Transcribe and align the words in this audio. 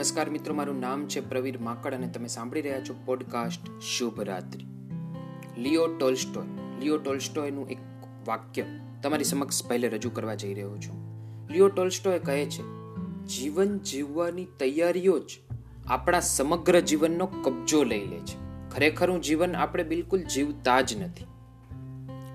નમસ્કાર 0.00 0.30
મિત્રો, 0.30 0.54
મારું 0.54 0.80
નામ 0.80 1.06
છે 1.06 1.28
પ્રવીર 1.28 1.58
માકડ 1.58 1.94
અને 1.94 2.06
તમે 2.06 2.28
સાંભળી 2.28 2.60
રહ્યા 2.60 2.80
છો 2.80 2.94
પોડકાસ્ટ 3.04 3.80
શુભ 3.80 4.20
રાત્રિ. 4.20 4.64
લિયો 5.58 5.86
ટોલ્સ્ટોય. 5.86 6.44
લિયો 6.80 6.98
ટોલ્સ્ટોયનું 6.98 7.68
એક 7.68 7.78
વાક્ય 8.26 8.64
તમારી 9.02 9.24
સમક્ષ 9.24 9.66
પહેલે 9.66 9.88
રજૂ 9.88 10.10
કરવા 10.10 10.34
જઈ 10.34 10.54
રહ્યો 10.54 10.78
છું. 10.78 10.94
લિયો 11.50 11.68
ટોલ્સ્ટોય 11.68 12.18
કહે 12.18 12.46
છે, 12.46 12.62
જીવન 13.26 13.78
જીવવાની 13.78 14.44
તૈયારીઓ 14.44 15.18
જ 15.18 15.38
આપણા 15.86 16.20
સમગ્ર 16.20 16.80
જીવનનો 16.80 17.26
કબજો 17.26 17.84
લઈ 17.84 18.06
લે 18.06 18.18
છે. 18.18 18.68
ખરેખરું 18.70 19.20
જીવન 19.20 19.56
આપણે 19.56 19.84
બિલકુલ 19.84 20.22
જીવતા 20.22 20.80
જ 20.80 21.02
નથી. 21.02 21.24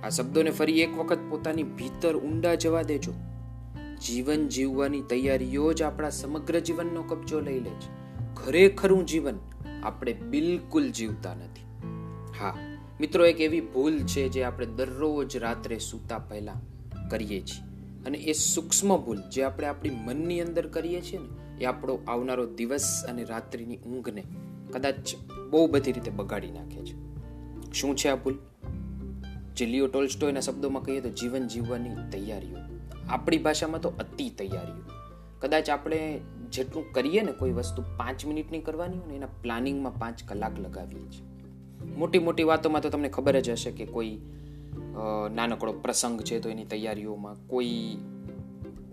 આ 0.04 0.10
શબ્દોને 0.10 0.50
ફરી 0.52 0.80
એક 0.82 0.98
વખત 0.98 1.20
પોતાની 1.30 1.64
ભીતર 1.64 2.16
ઊંડા 2.16 2.56
જવા 2.56 2.82
દેજો. 2.82 3.14
જીવન 4.02 4.48
જીવવાની 4.48 5.02
તૈયારીઓ 5.02 5.74
જ 5.74 5.82
આપણા 5.82 6.10
સમગ્ર 6.10 6.60
જીવનનો 6.60 7.04
કબજો 7.04 7.40
લઈ 7.40 7.60
લે 7.60 7.70
છે. 7.70 8.06
ખરેખરું 8.36 9.06
જીવન 9.06 9.40
આપણે 9.84 10.14
બિલકુલ 10.14 10.90
જીવતા 10.92 11.36
નથી. 11.36 11.62
હા, 12.40 12.78
મિત્રો, 13.00 13.26
એક 13.26 13.42
એવી 13.42 13.62
ભૂલ 13.62 14.00
છે 14.00 14.30
જે 14.30 14.44
આપણે 14.44 14.66
દરરોજ 14.66 15.38
રાત્રે 15.38 15.78
સૂતા 15.78 16.20
પહેલા 16.20 16.54
કરીએ 17.12 17.42
છીએ. 17.42 17.76
અને 18.06 18.18
એ 18.18 18.32
સૂક્ષ્મ 18.32 18.98
ભૂલ 18.98 19.18
જે 19.34 19.44
આપણે 19.44 19.68
આપણી 19.68 19.90
મનની 19.90 20.42
અંદર 20.42 20.68
કરીએ 20.68 21.02
છીએ 21.02 21.20
ને, 21.20 21.58
એ 21.62 21.66
આપણો 21.66 22.00
આવનારો 22.08 22.46
દિવસ 22.46 23.06
અને 23.10 23.24
રાત્રિની 23.24 23.78
ઊંઘને 23.78 24.24
કદાચ 24.72 25.16
બહુ 25.50 25.68
બધી 25.68 25.92
રીતે 25.92 26.12
બગાડી 26.12 26.52
નાખે 26.52 26.82
છે. 26.82 27.06
શું 27.72 27.96
છે 27.96 28.08
આ 28.10 28.16
ભૂલ? 28.16 28.40
જે 29.56 29.66
લિયો 29.66 29.88
ટોલ્સ્ટોયના 29.88 30.40
શબ્દોમાં 30.40 30.84
કહીએ 30.84 31.02
તો 31.02 31.10
જીવન 31.10 31.48
જીવવાની 31.48 31.90
તૈયારીઓ. 32.12 32.75
આપણી 33.10 33.38
ભાષામાં 33.38 33.82
તો 33.82 33.90
અતિ 34.00 34.30
તૈયારીઓ. 34.30 34.84
કદાચ 35.40 35.70
આપણે 35.70 36.20
જેટલું 36.52 36.92
કરીએ 36.92 37.22
ને 37.22 37.32
કોઈ 37.32 37.52
વસ્તુ 37.52 37.84
પાંચ 37.98 38.26
મિનિટની 38.26 38.60
કરવાની 38.60 38.98
હોય 38.98 39.08
ને 39.08 39.16
એના 39.16 39.28
પ્લાનિંગમાં 39.42 39.96
પાંચ 39.96 40.24
કલાક 40.24 40.60
લગાવીએ 40.60 41.08
છીએ. 41.10 41.26
મોટી 41.98 42.20
મોટી 42.20 42.44
વાતોમાં 42.44 42.82
તો 42.82 42.90
તમને 42.90 43.10
ખબર 43.10 43.40
જ 43.40 43.50
હશે 43.50 43.72
કે 43.72 43.86
કોઈ 43.86 44.18
નાનકડો 45.32 45.74
પ્રસંગ 45.74 46.22
છે 46.22 46.40
તો 46.40 46.50
એની 46.50 46.66
તૈયારીઓમાં 46.66 47.48
કોઈ 47.48 47.98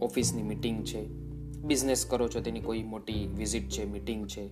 ઓફિસની 0.01 0.43
મિટિંગ 0.43 0.85
છે, 0.85 1.03
બિઝનેસ 1.63 2.07
કરો 2.07 2.29
છો 2.29 2.41
તેની 2.41 2.61
કોઈ 2.61 2.83
મોટી 2.83 3.27
વિઝિટ 3.37 3.69
છે, 3.69 3.85
મિટિંગ 3.85 4.27
છે. 4.27 4.45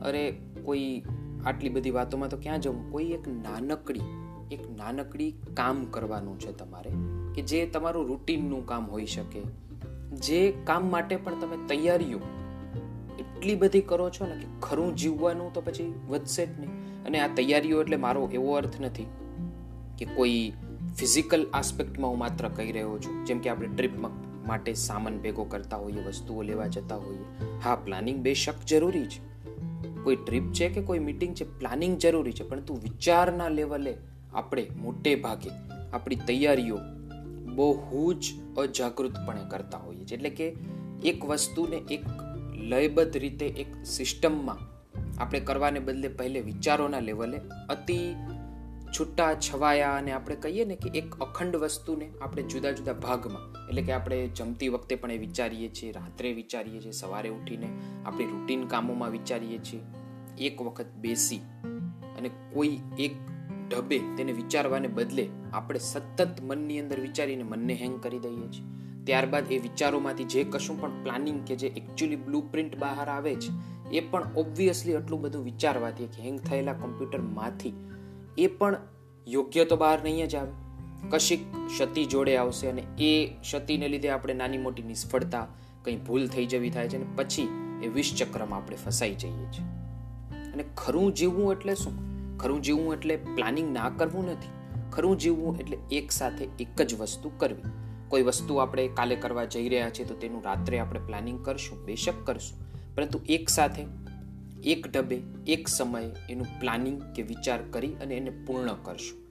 અરે 0.00 0.32
કોઈ 0.64 1.02
આટલી 1.46 1.68
બધી 1.68 1.90
વાતોમાં 1.90 2.28
તો 2.28 2.36
ક્યાં 2.36 2.60
જવું? 2.60 2.90
કોઈ 2.90 3.04
એક 3.04 3.28
નાનકડી 3.28 4.00
એક 4.52 4.70
નાનકડી 4.70 5.34
કામ 5.54 5.84
કરવાનું 5.84 6.40
છે 6.40 6.52
તમારે. 6.52 6.90
કે 7.34 7.42
જે 7.42 7.66
તમારું 7.66 8.06
રૂટીનનું 8.06 8.66
કામ 8.66 8.86
હોઈ 8.86 9.06
શકે. 9.06 9.40
જે 10.12 10.52
કામ 10.64 10.90
માટે 10.90 11.16
પણ 11.16 11.40
તમે 11.40 11.66
તૈયારીઓ 11.66 12.18
એટલી 13.18 13.54
બધી 13.54 13.80
કરો 13.80 14.10
છો 14.10 14.26
ને 14.26 14.34
કે 14.34 14.46
ખરું 14.62 14.96
જીવવાનું 14.96 15.52
તો 15.52 15.60
પછી 15.60 15.94
વધશે 16.08 16.46
જ 16.46 16.60
નહીં. 16.60 17.04
અને 17.04 17.20
આ 17.20 17.34
તૈયારીઓ 17.34 17.80
એટલે 17.80 17.96
મારો 17.96 18.30
એવો 18.32 18.54
અર્થ 18.54 18.80
નથી 18.80 19.06
કે 19.98 20.04
કોઈ 20.04 20.52
ફિઝિકલ 20.96 21.46
આસ્પેક્ટમાં 21.54 22.10
હું 22.10 22.18
માત્ર 22.18 22.48
કહી 22.48 22.72
રહ્યો 22.72 22.98
છું. 22.98 23.24
જેમ 23.24 23.38
કે 23.38 23.50
આપણે 23.50 23.68
ટ્રીપમાં 23.68 24.32
માટે 24.46 24.74
સામાન 24.74 25.18
ભેગો 25.18 25.44
કરતા 25.44 25.76
હોઈએ, 25.76 26.06
વસ્તુઓ 26.06 26.42
લેવા 26.42 26.66
જતા 26.66 26.96
હોઈએ. 26.96 27.24
હા, 27.64 27.76
પ્લાનિંગ 27.76 28.18
બેશક 28.18 28.54
જરૂરી 28.66 29.04
છે. 29.04 29.32
કોઈ 30.04 30.16
ટ્રીપ 30.16 30.52
છે 30.52 30.68
કે 30.68 30.82
કોઈ 30.82 30.98
મીટિંગ 30.98 31.34
છે, 31.34 31.58
પ્લાનિંગ 31.58 31.98
જરૂરી 31.98 32.32
છે. 32.32 32.44
પરંતુ 32.44 32.74
વિચારના 32.74 33.48
લેવલે 33.48 33.96
આપણે 34.34 34.66
મોટે 34.82 35.14
ભાગે 35.14 35.50
આપણી 35.92 36.16
તૈયારીઓ 36.16 36.78
બહુ 37.54 38.12
જ 38.12 38.34
અજાગૃતપણે 38.58 39.48
કરતા 39.50 39.78
હોઈએ 39.78 40.04
છીએ. 40.04 40.18
એટલે 40.18 40.30
કે 40.30 40.48
એક 41.04 41.24
વસ્તુને 41.24 41.76
એક 41.90 42.04
લયબદ્ધ 42.54 43.16
રીતે 43.16 43.46
એક 43.46 43.84
સિસ્ટમમાં 43.84 44.60
આપણે 45.18 45.40
કરવાને 45.40 45.80
બદલે 45.80 46.08
પહેલે 46.08 46.40
વિચારોના 46.40 47.00
લેવલે 47.00 47.38
અતિ 47.68 47.98
છૂટા 48.98 49.34
છવાયા 49.34 49.96
અને 49.96 50.12
આપણે 50.12 50.36
કહીએ 50.36 50.64
ને 50.64 50.76
કે 50.76 50.98
એક 50.98 51.14
અખંડ 51.14 51.56
વસ્તુને 51.56 52.10
આપણે 52.22 52.42
જુદા 52.42 52.70
જુદા 52.70 52.92
ભાગમાં, 52.92 53.44
એટલે 53.68 53.82
કે 53.82 53.92
આપણે 53.92 54.28
જમતી 54.28 54.68
વખતે 54.68 54.94
પણ 54.94 55.10
એ 55.10 55.18
વિચારીએ 55.18 55.68
છીએ, 55.68 55.92
રાત્રે 55.92 56.32
વિચારીએ 56.32 56.80
છીએ, 56.80 56.90
સવારે 56.90 57.28
ઉઠીને 57.28 57.68
આપણી 58.06 58.24
રૂટીન 58.24 58.66
કામોમાં 58.66 59.10
વિચારીએ 59.10 59.58
છીએ. 59.58 59.80
એક 60.38 60.62
વખત 60.62 60.86
બેસી 61.00 61.40
અને 62.18 62.30
કોઈ 62.52 62.80
એક 62.98 63.12
ઢબે 63.68 63.98
તેને 64.16 64.32
વિચારવાને 64.32 64.88
બદલે 64.88 65.28
આપણે 65.52 65.78
સતત 65.78 66.28
મનની 66.40 66.80
અંદર 66.80 67.00
વિચારીને 67.00 67.42
મનને 67.42 67.74
હેંગ 67.74 68.02
કરી 68.02 68.18
દઈએ 68.18 68.48
છીએ. 68.48 68.64
ત્યારબાદ 69.04 69.52
એ 69.52 69.58
વિચારોમાંથી 69.58 70.24
જે 70.24 70.44
કશું 70.44 70.80
પણ 70.80 71.02
પ્લાનિંગ 71.02 71.44
કે 71.44 71.56
જે 71.56 71.66
એકચ્યુઅલી 71.66 72.16
બ્લુ 72.16 72.40
પ્રિન્ટ 72.40 72.78
બહાર 72.78 73.08
આવે 73.08 73.34
છે, 73.34 73.50
એ 73.90 74.00
પણ 74.00 74.22
ઓબ્વિયસલી 74.36 74.94
આટલું 74.94 75.20
બધું 75.20 75.44
વિચારવાથી 75.44 76.06
કે 76.06 76.22
હેંગ 76.22 76.40
થયેલા 76.40 76.72
કોમ્પ્યુટરમાંથી 76.72 77.72
એ 78.38 78.46
પણ 78.46 78.76
યોગ્ય 79.28 79.64
તો 79.64 79.76
બહાર 79.76 80.02
નહીં 80.02 80.28
જ 80.28 80.34
આવે. 80.34 80.50
કશીક 81.10 81.40
ક્ષતિ 81.66 82.04
જોડે 82.04 82.36
આવશે 82.36 82.66
અને 82.66 82.82
એ 82.98 83.26
ક્ષતિને 83.40 83.88
લીધે 83.88 84.08
આપણે 84.08 84.34
નાની 84.34 84.58
મોટી 84.58 84.82
નિષ્ફળતા 84.82 85.46
કંઈ 85.84 85.96
ભૂલ 85.96 86.26
થઈ 86.26 86.46
જવી 86.46 86.70
થાય 86.70 86.88
છે 86.88 86.96
અને 86.96 87.06
પછી 87.16 87.48
એ 87.82 87.88
વિષચક્રમાં 87.88 88.58
આપણે 88.58 88.76
ફસાઈ 88.76 89.14
જઈએ 89.14 89.46
છીએ. 89.46 89.64
અને 90.52 90.64
ખરું 90.76 91.14
જીવવું 91.14 91.52
એટલે 91.52 91.74
શું? 91.74 92.12
ખરું 92.38 92.62
જીવવું 92.62 92.94
એટલે 92.94 93.16
પ્લાનિંગ 93.16 93.72
ના 93.72 93.88
કરવું 93.88 94.26
નથી. 94.26 94.61
ખરું 94.92 95.18
જીવવું 95.18 95.58
એટલે 95.58 95.78
એક 95.92 96.12
સાથે 96.12 96.48
એક 96.60 96.82
જ 96.82 97.00
વસ્તુ 97.00 97.32
કરવી. 97.38 97.62
કોઈ 98.08 98.22
વસ્તુ 98.22 98.54
આપણે 98.54 98.88
કાલે 98.88 99.16
કરવા 99.16 99.44
જઈ 99.44 99.68
રહ્યા 99.68 99.90
છીએ 99.90 100.04
તો 100.04 100.14
તેનું 100.14 100.42
રાત્રે 100.44 100.78
આપણે 100.78 101.00
પ્લાનિંગ 101.00 101.44
કરશું, 101.44 101.84
બેશક 101.84 102.14
કરશું. 102.24 102.58
પરંતુ 102.94 103.20
એક 103.28 103.48
સાથે, 103.48 103.84
એક 104.64 104.96
ડબે 104.96 105.22
એક 105.46 105.68
સમયે 105.68 106.10
એનું 106.30 106.46
પ્લાનિંગ 106.60 107.02
કે 107.02 107.22
વિચાર 107.22 107.62
કરી 107.70 107.94
અને 107.94 108.14
એને 108.14 108.30
પૂર્ણ 108.30 108.74
કરશું. 108.82 109.22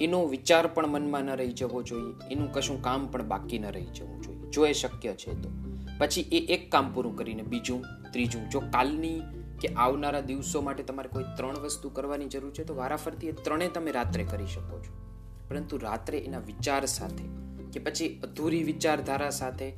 એનો 0.00 0.26
વિચાર 0.26 0.66
પણ 0.66 0.86
મનમાં 0.86 1.22
ન 1.22 1.30
રહી 1.30 1.52
જવો 1.52 1.82
જોઈએ, 1.82 2.32
એનું 2.32 2.52
કશું 2.52 2.82
કામ 2.82 3.06
પણ 3.06 3.22
બાકી 3.22 3.58
ન 3.58 3.66
રહી 3.66 3.86
જવું 3.86 4.22
જોઈએ. 4.22 4.50
જો 4.50 4.66
એ 4.66 4.72
શક્ય 4.72 5.12
છે 5.12 5.42
તો. 5.42 5.48
પછી 5.98 6.20
એ 6.20 6.38
એક 6.38 6.72
કામ 6.72 6.92
પૂરું 6.92 7.16
કરીને 7.16 7.42
બીજું, 7.42 7.84
ત્રીજું, 8.12 8.50
જો 8.50 8.60
કાલની 8.60 9.20
કે 9.60 9.68
આવનારા 9.68 10.20
દિવસો 10.20 10.60
માટે 10.60 10.82
તમારે 10.82 11.08
કોઈ 11.08 11.24
ત્રણ 11.36 11.58
વસ્તુ 11.58 11.90
કરવાની 11.90 12.26
જરૂર 12.26 12.52
છે, 12.52 12.64
તો 12.64 12.74
વારાફરતી 12.74 13.28
એ 13.28 13.32
ત્રણેય 13.32 13.68
તમે 13.68 13.90
રાત્રે 13.90 14.24
કરી 14.24 14.46
શકો 14.46 14.78
છો. 14.78 14.92
પરંતુ 15.48 15.78
રાત્રે 15.78 16.18
એના 16.18 16.38
વિચાર 16.38 16.86
સાથે, 16.86 17.24
કે 17.72 17.80
પછી 17.80 18.20
અધૂરી 18.22 18.62
વિચારધારા 18.62 19.30
સાથે, 19.30 19.70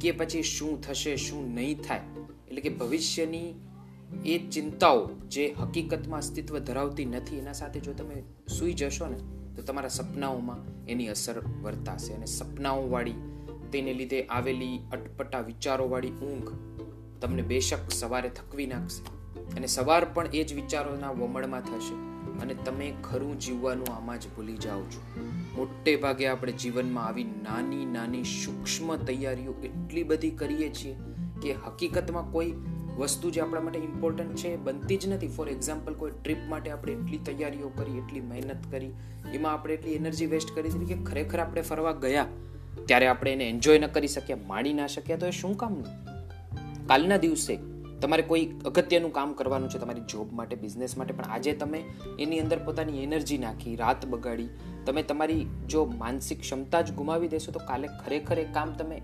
કે 0.00 0.10
પછી 0.10 0.42
શું 0.42 0.80
થશે, 0.80 1.16
શું 1.16 1.54
નહીં 1.54 1.82
થાય, 1.82 2.00
એટલે 2.48 2.60
કે 2.60 2.68
ભવિષ્યની 2.68 3.54
એ 4.26 4.38
ચિંતાઓ 4.48 5.10
જે 5.28 5.54
હકીકતમાં 5.60 6.18
અસ્તિત્વ 6.18 6.58
ધરાવતી 6.58 7.04
નથી, 7.04 7.38
એના 7.38 7.52
સાથે 7.52 7.80
જો 7.80 7.92
તમે 7.92 8.24
સૂઈ 8.48 8.74
જશો 8.74 9.06
ને, 9.06 9.16
તો 9.56 9.62
તમારા 9.62 9.88
સપનાઓમાં 9.88 10.58
એની 10.88 11.08
અસર 11.08 11.38
વર્તાશે 11.62 12.12
અને 12.14 12.26
સપનાઓવાળી, 12.26 13.14
તેને 13.72 13.94
લીધે 13.94 14.22
આવેલી 14.22 14.80
અટપટા 14.92 15.40
વિચારોવાળી 15.40 16.10
ઊંઘ 16.10 16.52
તમને 17.20 17.42
બેશક 17.42 17.90
સવારે 17.90 18.28
થકવી 18.28 18.66
નાખશે. 18.66 19.19
અને 19.56 19.66
સવાર 19.66 20.04
પણ 20.04 20.26
એ 20.34 20.44
જ 20.44 20.54
વિચારોના 20.54 21.10
વમળમાં 21.10 21.60
થશે. 21.60 21.94
અને 22.42 22.54
તમે 22.54 22.92
ખરું 23.04 23.38
જીવવાનું 23.38 23.94
આમાં 23.94 24.20
જ 24.20 24.26
ભૂલી 24.26 24.56
જાઓ 24.56 24.82
છો. 24.82 25.00
મોટે 25.56 25.96
ભાગે 25.96 26.26
આપણે 26.26 26.52
જીવનમાં 26.52 27.06
આવી 27.06 27.24
નાની 27.24 27.86
નાની 27.86 28.24
સૂક્ષ્મ 28.24 28.96
તૈયારીઓ 28.96 29.54
એટલી 29.62 30.02
બધી 30.02 30.30
કરીએ 30.30 30.68
છીએ 30.70 30.96
કે 31.42 31.52
હકીકતમાં 31.52 32.30
કોઈ 32.32 32.52
વસ્તુ 32.98 33.30
જે 33.30 33.40
આપણા 33.40 33.60
માટે 33.60 33.78
ઇમ્પોર્ટન્ટ 33.78 34.36
છે 34.36 34.56
બનતી 34.56 34.96
જ 34.96 35.08
નથી. 35.08 35.28
ફોર 35.28 35.48
એક્ઝામ્પલ 35.48 35.94
કોઈ 35.94 36.10
ટ્રીપ 36.22 36.36
માટે 36.48 36.70
આપણે 36.70 36.92
એટલી 36.92 37.18
તૈયારીઓ 37.18 37.68
કરી, 37.68 37.98
એટલી 37.98 38.20
મહેનત 38.20 38.70
કરી, 38.70 38.90
એમાં 39.34 39.52
આપણે 39.52 39.74
એટલી 39.74 39.92
એનર્જી 39.92 40.26
વેસ્ટ 40.26 40.54
કરી 40.54 40.68
દીધી 40.68 40.94
કે 40.94 41.04
ખરેખર 41.04 41.38
આપણે 41.38 41.62
ફરવા 41.62 41.92
ગયા, 41.92 42.26
ત્યારે 42.86 43.06
આપણે 43.06 43.32
એને 43.32 43.48
એન્જોય 43.48 43.78
ન 43.78 43.86
કરી 43.86 44.08
શક્યા, 44.08 44.36
માણી 44.46 44.72
ના 44.72 44.86
શક્યા, 44.86 45.16
તો 45.16 45.26
એ 45.26 45.30
શું 45.30 45.56
કામનું? 45.56 45.86
કાલના 46.86 47.16
દિવસે 47.16 47.58
તમારે 48.00 48.22
કોઈ 48.22 48.46
અગત્યનું 48.64 49.12
કામ 49.12 49.32
કરવાનું 49.32 49.70
છે 49.70 49.78
તમારી 49.78 50.00
જોબ 50.00 50.32
માટે 50.32 50.56
બિઝનેસ 50.56 50.98
માટે, 50.98 51.12
પણ 51.12 51.24
આજે 51.30 51.52
તમે 51.52 51.84
એની 52.18 52.40
અંદર 52.40 52.58
પોતાની 52.58 53.02
એનર્જી 53.02 53.38
નાખી, 53.38 53.76
રાત 53.76 54.06
બગાડી, 54.06 54.48
તમે 54.86 55.02
તમારી 55.02 55.46
જો 55.66 55.84
માનસિક 55.84 56.40
ક્ષમતા 56.40 56.80
જ 56.80 56.92
ગુમાવી 56.92 57.28
દેશો, 57.28 57.52
તો 57.52 57.58
કાલે 57.58 57.88
ખરેખર 58.04 58.38
એ 58.38 58.44
કામ 58.44 58.72
તમે, 58.72 59.02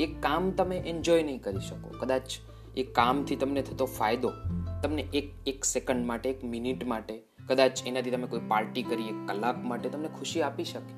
એ 0.00 0.06
કામ 0.06 0.50
તમે 0.50 0.76
એન્જોય 0.76 1.22
નહીં 1.22 1.42
કરી 1.42 1.60
શકો. 1.60 1.88
કદાચ 1.98 2.30
એ 2.76 2.82
કામથી 2.82 3.36
તમને 3.36 3.62
થતો 3.62 3.84
ફાયદો 3.84 4.32
તમને 4.82 5.02
એક 5.14 5.32
એક 5.46 5.64
સેકન્ડ 5.64 6.06
માટે, 6.06 6.30
એક 6.30 6.44
મિનિટ 6.44 6.84
માટે, 6.84 7.22
કદાચ 7.48 7.86
એનાથી 7.86 8.10
તમે 8.10 8.26
કોઈ 8.26 8.40
પાર્ટી 8.48 8.82
કરી, 8.82 9.04
એક 9.04 9.28
કલાક 9.28 9.64
માટે 9.64 9.88
તમને 9.88 10.08
ખુશી 10.08 10.42
આપી 10.42 10.64
શકે. 10.64 10.94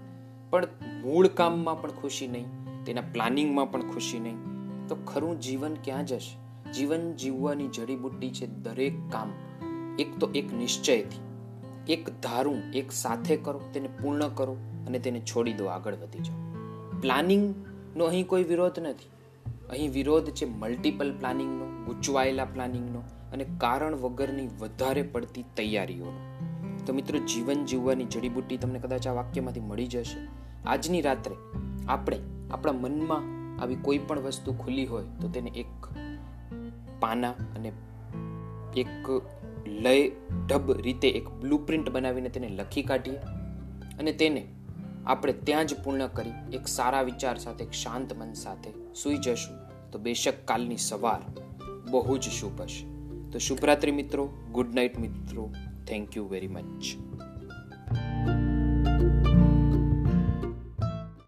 પણ 0.50 0.67
મૂળ 1.05 1.29
કામમાં 1.29 1.82
પણ 1.82 1.91
ખુશી 1.91 2.29
નહીં, 2.29 2.46
તેના 2.84 3.00
પ્લાનિંગમાં 3.00 3.70
પણ 3.70 3.93
ખુશી 3.93 4.19
નહીં, 4.19 4.38
તો 4.88 4.94
ખરું 5.06 5.41
જીવન 5.41 5.75
ક્યાં 5.84 6.06
જશે? 6.06 6.48
જીવન 6.73 7.12
જીવવાની 7.12 7.69
જડીબુટ્ટી 7.69 8.31
છે 8.31 8.47
દરેક 8.47 9.11
કામ. 9.11 9.32
એક 9.99 10.19
તો 10.19 10.31
એક 10.35 10.53
નિશ્ચયથી. 10.53 11.29
એક 11.93 12.11
ધારું 12.11 12.59
એક 12.75 12.93
સાથે 12.93 13.37
કરો, 13.37 13.61
તેને 13.73 13.88
પૂર્ણ 14.03 14.29
કરો 14.29 14.56
અને 14.87 14.99
તેને 14.99 15.20
છોડી 15.20 15.53
દો, 15.53 15.65
આગળ 15.65 15.94
વધી 15.94 16.19
જાઓ. 16.19 16.38
પ્લાનિંગનો 17.00 18.05
અહીં 18.05 18.26
કોઈ 18.26 18.44
વિરોધ 18.44 18.79
નથી. 18.79 19.11
અહીં 19.70 19.93
વિરોધ 19.93 20.31
છે 20.31 20.44
મલ્ટિપલ 20.44 21.19
પ્લાનિંગનો, 21.19 21.85
ગૂંચવાયેલા 21.85 22.44
પ્લાનિંગનો 22.44 22.99
અને 23.32 23.47
કારણ 23.59 23.94
વગરની 23.94 24.47
વધારે 24.47 25.03
પડતી 25.03 25.44
તૈયારીઓનો. 25.56 26.19
તો 26.87 26.93
મિત્રો, 26.93 27.19
જીવન 27.19 27.65
જીવવાની 27.65 28.05
જડીબુટ્ટી 28.05 28.56
તમને 28.56 28.79
કદાચ 28.79 29.06
આ 29.06 29.12
વાક્યમાંથી 29.12 29.61
મળી 29.61 29.87
જશે. 29.87 30.29
આજની 30.67 31.00
રાત્રે 31.00 31.37
આપણે 31.88 32.20
આપણા 32.50 32.73
મનમાં 32.73 33.38
આવી 33.62 33.75
કોઈ 33.75 33.99
પણ 33.99 34.20
વસ્તુ 34.20 34.53
ખુલ્લી 34.53 34.87
હોય 34.87 35.05
તો 35.20 35.29
તેને 35.29 35.50
એક 35.50 35.67
પાના 37.00 37.31
અને 37.31 37.73
એક 38.77 39.23
લય 39.67 40.11
ઢબ 40.47 40.73
રીતે 40.73 41.09
એક 41.09 41.29
બ્લુપ્રિન્ટ 41.29 41.89
બનાવીને 41.89 42.29
તેને 42.29 42.49
લખી 42.49 42.83
કાઢીએ 42.83 43.17
અને 43.99 44.12
તેને 44.12 44.49
આપણે 45.06 45.33
ત્યાં 45.33 45.67
જ 45.67 45.75
પૂર્ણ 45.85 46.06
કરી 46.06 46.31
એક 46.53 46.67
સારા 46.67 47.03
વિચાર 47.03 47.39
સાથે, 47.39 47.65
એક 47.65 47.71
શાંત 47.71 48.12
મન 48.12 48.33
સાથે 48.33 48.71
સૂઈ 48.95 49.19
જશું. 49.19 49.69
તો 49.91 49.99
બેશક 49.99 50.35
કાલની 50.45 50.77
સવાર 50.77 51.41
બહુ 51.91 52.19
જ 52.19 52.23
શુભ 52.23 52.61
હશે. 52.61 52.87
તો 53.31 53.39
શુભરાત્રિ 53.39 53.91
મિત્રો, 53.91 54.27
ગુડ 54.53 54.75
નાઇટ 54.75 54.99
મિત્રો. 54.99 55.55
Thank 55.87 56.17
you 56.17 56.25
very 56.25 56.49
much. 56.49 57.07